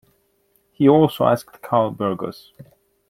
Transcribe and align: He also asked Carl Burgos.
He 0.71 0.89
also 0.89 1.25
asked 1.27 1.61
Carl 1.61 1.91
Burgos. 1.91 2.53